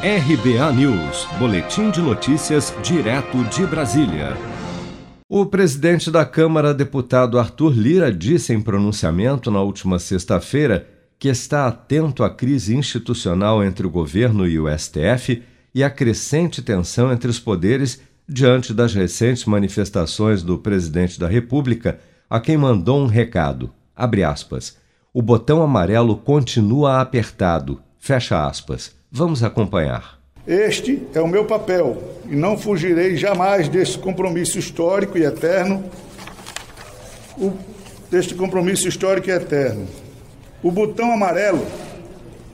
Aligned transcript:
RBA 0.00 0.72
News, 0.74 1.26
Boletim 1.40 1.90
de 1.90 2.00
Notícias, 2.00 2.72
direto 2.84 3.42
de 3.46 3.66
Brasília. 3.66 4.36
O 5.28 5.44
presidente 5.44 6.08
da 6.08 6.24
Câmara, 6.24 6.72
deputado 6.72 7.36
Arthur 7.36 7.72
Lira, 7.72 8.12
disse 8.12 8.54
em 8.54 8.60
pronunciamento 8.60 9.50
na 9.50 9.60
última 9.60 9.98
sexta-feira 9.98 10.86
que 11.18 11.26
está 11.26 11.66
atento 11.66 12.22
à 12.22 12.30
crise 12.30 12.76
institucional 12.76 13.64
entre 13.64 13.88
o 13.88 13.90
governo 13.90 14.46
e 14.46 14.60
o 14.60 14.68
STF 14.78 15.42
e 15.74 15.82
à 15.82 15.90
crescente 15.90 16.62
tensão 16.62 17.12
entre 17.12 17.28
os 17.28 17.40
poderes 17.40 18.00
diante 18.28 18.72
das 18.72 18.94
recentes 18.94 19.46
manifestações 19.46 20.44
do 20.44 20.58
presidente 20.58 21.18
da 21.18 21.26
República, 21.26 21.98
a 22.30 22.38
quem 22.38 22.56
mandou 22.56 23.02
um 23.02 23.06
recado. 23.06 23.72
Abre 23.96 24.22
aspas. 24.22 24.76
O 25.12 25.20
botão 25.20 25.60
amarelo 25.60 26.16
continua 26.16 27.00
apertado. 27.00 27.82
Fecha 27.98 28.46
aspas. 28.46 28.96
Vamos 29.10 29.42
acompanhar. 29.42 30.18
Este 30.46 31.02
é 31.14 31.20
o 31.20 31.26
meu 31.26 31.46
papel 31.46 31.96
e 32.26 32.36
não 32.36 32.58
fugirei 32.58 33.16
jamais 33.16 33.66
deste 33.66 33.98
compromisso 33.98 34.58
histórico 34.58 35.16
e 35.16 35.24
eterno. 35.24 35.82
O, 37.38 37.52
deste 38.10 38.34
compromisso 38.34 38.86
histórico 38.86 39.30
e 39.30 39.32
eterno. 39.32 39.86
O 40.62 40.70
botão 40.70 41.10
amarelo 41.10 41.66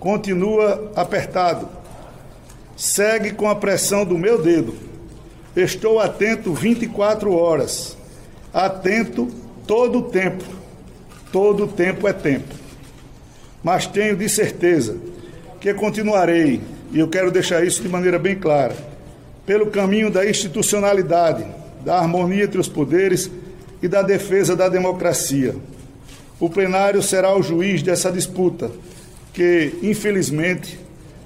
continua 0.00 0.90
apertado. 0.96 1.68
Segue 2.76 3.32
com 3.32 3.48
a 3.48 3.54
pressão 3.54 4.04
do 4.04 4.18
meu 4.18 4.42
dedo. 4.42 4.74
Estou 5.54 6.00
atento 6.00 6.52
24 6.52 7.32
horas. 7.32 7.96
Atento 8.52 9.28
todo 9.68 10.00
o 10.00 10.02
tempo. 10.02 10.44
Todo 11.30 11.68
tempo 11.68 12.08
é 12.08 12.12
tempo. 12.12 12.54
Mas 13.62 13.86
tenho 13.86 14.16
de 14.16 14.28
certeza 14.28 15.10
que 15.60 15.74
continuarei, 15.74 16.60
e 16.90 16.98
eu 16.98 17.08
quero 17.08 17.30
deixar 17.30 17.64
isso 17.64 17.82
de 17.82 17.88
maneira 17.88 18.18
bem 18.18 18.34
clara, 18.34 18.74
pelo 19.44 19.66
caminho 19.66 20.10
da 20.10 20.28
institucionalidade, 20.28 21.44
da 21.84 21.98
harmonia 21.98 22.44
entre 22.44 22.58
os 22.58 22.68
poderes 22.68 23.30
e 23.82 23.86
da 23.86 24.02
defesa 24.02 24.56
da 24.56 24.68
democracia. 24.68 25.54
O 26.38 26.48
plenário 26.48 27.02
será 27.02 27.36
o 27.36 27.42
juiz 27.42 27.82
dessa 27.82 28.10
disputa, 28.10 28.70
que, 29.34 29.74
infelizmente, 29.82 30.80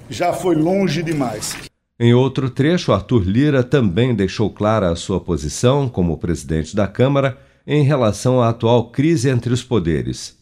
já 0.09 0.33
foi 0.33 0.55
longe 0.55 1.01
demais. 1.01 1.55
Em 1.97 2.13
outro 2.13 2.49
trecho, 2.49 2.91
Arthur 2.91 3.23
Lira 3.23 3.63
também 3.63 4.13
deixou 4.13 4.49
clara 4.49 4.91
a 4.91 4.95
sua 4.97 5.21
posição, 5.21 5.87
como 5.87 6.17
presidente 6.17 6.75
da 6.75 6.87
Câmara, 6.87 7.37
em 7.65 7.83
relação 7.83 8.41
à 8.41 8.49
atual 8.49 8.89
crise 8.91 9.29
entre 9.29 9.53
os 9.53 9.63
poderes. 9.63 10.37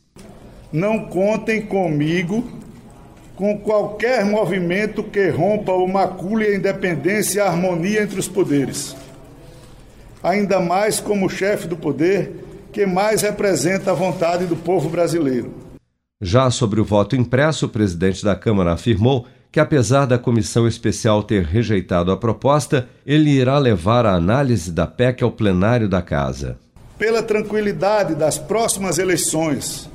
Não 0.72 1.05
contem 1.05 1.61
comigo 1.61 2.62
com 3.36 3.58
qualquer 3.58 4.26
movimento 4.26 5.03
que 5.03 5.30
rompa 5.30 5.72
ou 5.72 5.88
macule 5.88 6.45
a 6.45 6.56
independência 6.56 7.40
e 7.40 7.42
a 7.42 7.48
harmonia 7.48 8.03
entre 8.03 8.20
os 8.20 8.28
poderes. 8.28 8.95
Ainda 10.22 10.59
mais 10.59 11.00
como 11.00 11.30
chefe 11.30 11.67
do 11.67 11.75
poder 11.75 12.44
que 12.72 12.86
mais 12.86 13.22
representa 13.22 13.92
a 13.92 13.94
vontade 13.94 14.45
do 14.45 14.56
povo 14.56 14.90
brasileiro. 14.90 15.53
Já 16.22 16.50
sobre 16.50 16.80
o 16.80 16.86
voto 16.86 17.16
impresso, 17.16 17.66
o 17.66 17.70
presidente 17.70 18.23
da 18.23 18.36
Câmara 18.36 18.73
afirmou 18.73 19.28
que, 19.52 19.59
apesar 19.59 20.06
da 20.06 20.18
comissão 20.18 20.68
especial 20.68 21.22
ter 21.22 21.44
rejeitado 21.44 22.12
a 22.12 22.18
proposta, 22.18 22.88
ele 23.06 23.30
irá 23.30 23.59
levar 23.59 24.06
a 24.06 24.16
análise 24.16 24.72
da 24.72 24.88
PEC 24.88 25.23
ao 25.23 25.31
plenário 25.31 25.88
da 25.88 26.02
Casa. 26.02 26.58
Pela 26.97 27.22
tranquilidade 27.22 28.16
das 28.16 28.40
próximas 28.40 28.97
eleições, 28.97 29.90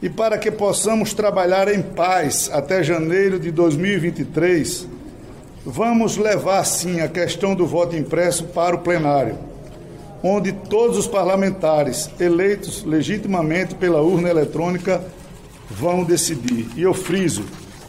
e 0.00 0.08
para 0.08 0.38
que 0.38 0.50
possamos 0.50 1.12
trabalhar 1.12 1.72
em 1.72 1.82
paz 1.82 2.48
até 2.52 2.82
janeiro 2.84 3.38
de 3.38 3.50
2023, 3.50 4.86
vamos 5.66 6.16
levar 6.16 6.64
sim 6.64 7.00
a 7.00 7.08
questão 7.08 7.54
do 7.54 7.66
voto 7.66 7.96
impresso 7.96 8.44
para 8.44 8.76
o 8.76 8.78
plenário, 8.78 9.36
onde 10.22 10.52
todos 10.52 10.96
os 10.96 11.06
parlamentares 11.08 12.08
eleitos 12.20 12.84
legitimamente 12.84 13.74
pela 13.74 14.00
urna 14.00 14.28
eletrônica 14.28 15.02
vão 15.68 16.04
decidir. 16.04 16.68
E 16.76 16.82
eu 16.82 16.94
friso, 16.94 17.44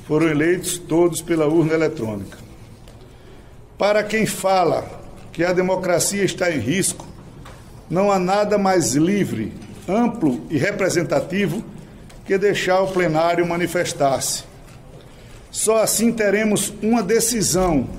foram 0.07 0.27
eleitos 0.27 0.79
todos 0.79 1.21
pela 1.21 1.45
urna 1.45 1.73
eletrônica. 1.73 2.39
Para 3.77 4.03
quem 4.03 4.25
fala 4.25 4.83
que 5.31 5.43
a 5.43 5.53
democracia 5.53 6.23
está 6.23 6.51
em 6.51 6.59
risco, 6.59 7.05
não 7.87 8.11
há 8.11 8.17
nada 8.17 8.57
mais 8.57 8.95
livre, 8.95 9.53
amplo 9.87 10.41
e 10.49 10.57
representativo 10.57 11.63
que 12.29 12.37
deixar 12.37 12.81
o 12.81 12.87
plenário 12.87 13.43
manifestar-se. 13.43 14.43
Só 15.49 15.81
assim 15.81 16.11
teremos 16.11 16.71
uma 16.79 17.01
decisão 17.01 17.89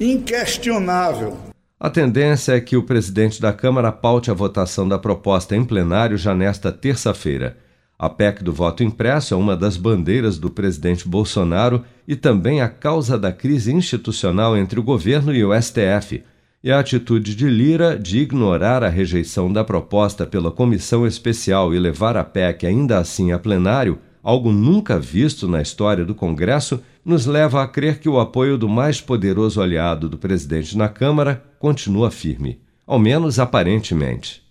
inquestionável. 0.00 1.36
A 1.78 1.90
tendência 1.90 2.52
é 2.56 2.60
que 2.62 2.78
o 2.78 2.82
presidente 2.82 3.38
da 3.38 3.52
Câmara 3.52 3.92
paute 3.92 4.30
a 4.30 4.34
votação 4.34 4.88
da 4.88 4.98
proposta 4.98 5.54
em 5.54 5.62
plenário 5.62 6.16
já 6.16 6.34
nesta 6.34 6.72
terça-feira. 6.72 7.58
A 7.98 8.08
PEC 8.08 8.42
do 8.42 8.54
voto 8.54 8.82
impresso 8.82 9.34
é 9.34 9.36
uma 9.36 9.54
das 9.54 9.76
bandeiras 9.76 10.38
do 10.38 10.48
presidente 10.48 11.06
Bolsonaro 11.06 11.84
e 12.08 12.16
também 12.16 12.62
a 12.62 12.70
causa 12.70 13.18
da 13.18 13.30
crise 13.30 13.70
institucional 13.70 14.56
entre 14.56 14.80
o 14.80 14.82
governo 14.82 15.34
e 15.34 15.44
o 15.44 15.52
STF 15.60 16.24
e 16.62 16.70
a 16.70 16.78
atitude 16.78 17.34
de 17.34 17.48
Lira 17.48 17.98
de 17.98 18.18
ignorar 18.18 18.84
a 18.84 18.88
rejeição 18.88 19.52
da 19.52 19.64
proposta 19.64 20.26
pela 20.26 20.50
comissão 20.50 21.06
especial 21.06 21.74
e 21.74 21.78
levar 21.78 22.16
a 22.16 22.24
PEC 22.24 22.66
ainda 22.66 22.98
assim 22.98 23.32
a 23.32 23.38
plenário, 23.38 23.98
algo 24.22 24.52
nunca 24.52 24.98
visto 24.98 25.48
na 25.48 25.62
história 25.62 26.04
do 26.04 26.14
Congresso, 26.14 26.82
nos 27.04 27.24
leva 27.24 27.62
a 27.62 27.66
crer 27.66 27.98
que 27.98 28.08
o 28.08 28.20
apoio 28.20 28.58
do 28.58 28.68
mais 28.68 29.00
poderoso 29.00 29.62
aliado 29.62 30.08
do 30.08 30.18
presidente 30.18 30.76
na 30.76 30.88
Câmara 30.88 31.42
continua 31.58 32.10
firme, 32.10 32.60
ao 32.86 32.98
menos 32.98 33.38
aparentemente. 33.38 34.42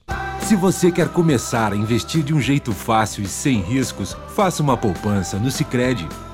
Se 0.41 0.56
você 0.56 0.91
quer 0.91 1.09
começar 1.09 1.74
a 1.74 1.76
investir 1.76 2.24
de 2.24 2.34
um 2.34 2.41
jeito 2.41 2.72
fácil 2.72 3.24
e 3.24 3.28
sem 3.28 3.62
riscos, 3.62 4.18
faça 4.30 4.64
uma 4.64 4.76
poupança 4.76 5.38
no 5.38 5.52
Sicredi. 5.52 6.08